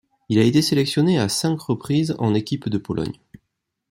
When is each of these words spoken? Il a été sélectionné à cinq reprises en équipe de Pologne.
Il 0.29 0.39
a 0.39 0.43
été 0.43 0.63
sélectionné 0.63 1.19
à 1.19 1.29
cinq 1.29 1.59
reprises 1.61 2.15
en 2.17 2.33
équipe 2.33 2.69
de 2.69 2.79
Pologne. 2.79 3.19